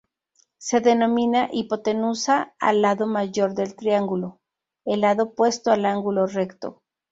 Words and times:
Se 0.57 0.79
denomina 0.79 1.47
hipotenusa 1.53 2.55
al 2.59 2.81
lado 2.81 3.05
mayor 3.05 3.53
del 3.53 3.75
triángulo, 3.75 4.39
el 4.83 5.01
lado 5.01 5.25
opuesto 5.25 5.71
al 5.71 5.85
ángulo 5.85 6.25
recto. 6.25 6.81